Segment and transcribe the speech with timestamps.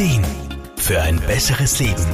[0.00, 0.24] Ideen
[0.78, 2.06] für ein besseres Leben.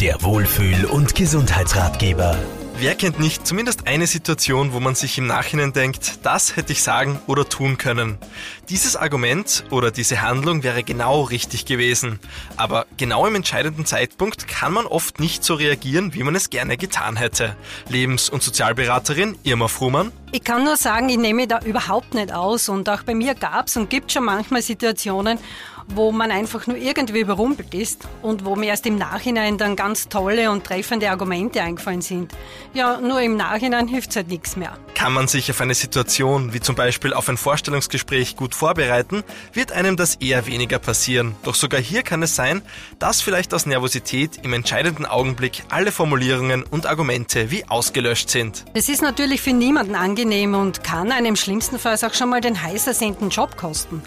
[0.00, 2.38] Der Wohlfühl- und Gesundheitsratgeber.
[2.78, 6.82] Wer kennt nicht zumindest eine Situation, wo man sich im Nachhinein denkt, das hätte ich
[6.82, 8.16] sagen oder tun können.
[8.70, 12.18] Dieses Argument oder diese Handlung wäre genau richtig gewesen.
[12.56, 16.78] Aber genau im entscheidenden Zeitpunkt kann man oft nicht so reagieren, wie man es gerne
[16.78, 17.56] getan hätte.
[17.90, 20.12] Lebens- und Sozialberaterin Irma Fruhmann.
[20.32, 23.66] Ich kann nur sagen, ich nehme da überhaupt nicht aus und auch bei mir gab
[23.66, 25.38] es und gibt schon manchmal Situationen,
[25.94, 30.08] wo man einfach nur irgendwie überrumpelt ist und wo mir erst im Nachhinein dann ganz
[30.08, 32.32] tolle und treffende Argumente eingefallen sind.
[32.74, 34.76] Ja, nur im Nachhinein hilft halt nichts mehr.
[34.94, 39.72] Kann man sich auf eine Situation, wie zum Beispiel auf ein Vorstellungsgespräch, gut vorbereiten, wird
[39.72, 41.34] einem das eher weniger passieren.
[41.42, 42.62] Doch sogar hier kann es sein,
[42.98, 48.64] dass vielleicht aus Nervosität im entscheidenden Augenblick alle Formulierungen und Argumente wie ausgelöscht sind.
[48.74, 52.86] Es ist natürlich für niemanden angenehm und kann einem schlimmstenfalls auch schon mal den heiß
[52.86, 54.02] ersehnten Job kosten.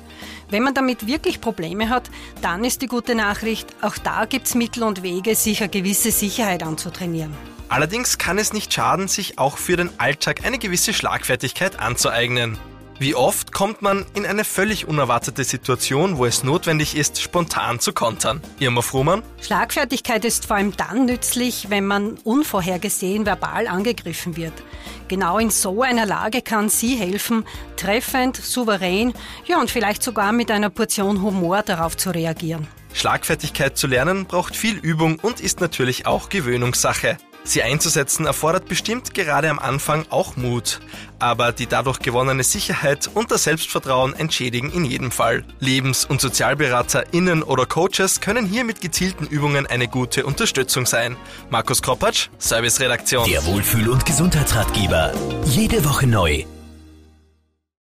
[0.50, 2.10] Wenn man damit wirklich Probleme hat,
[2.42, 6.64] dann ist die gute Nachricht, auch da gibt's Mittel und Wege, sich eine gewisse Sicherheit
[6.64, 7.34] anzutrainieren.
[7.70, 12.58] Allerdings kann es nicht schaden, sich auch für den Alltag eine gewisse Schlagfertigkeit anzueignen.
[13.02, 17.94] Wie oft kommt man in eine völlig unerwartete Situation, wo es notwendig ist, spontan zu
[17.94, 18.42] kontern?
[18.60, 19.24] Irma Fruhmann?
[19.42, 24.54] Schlagfertigkeit ist vor allem dann nützlich, wenn man unvorhergesehen verbal angegriffen wird.
[25.08, 27.44] Genau in so einer Lage kann sie helfen,
[27.76, 29.14] treffend, souverän,
[29.48, 32.68] ja und vielleicht sogar mit einer Portion Humor darauf zu reagieren.
[32.94, 37.18] Schlagfertigkeit zu lernen braucht viel Übung und ist natürlich auch Gewöhnungssache.
[37.44, 40.80] Sie einzusetzen erfordert bestimmt gerade am Anfang auch Mut,
[41.20, 45.44] aber die dadurch gewonnene Sicherheit und das Selbstvertrauen entschädigen in jedem Fall.
[45.60, 51.18] Lebens- und SozialberaterInnen oder Coaches können hier mit gezielten Übungen eine gute Unterstützung sein.
[51.50, 53.28] Markus Kropatsch, Serviceredaktion.
[53.30, 55.12] Der Wohlfühl- und Gesundheitsratgeber.
[55.46, 56.46] Jede Woche neu.